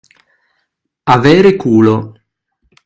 [1.15, 1.95] Avere culo.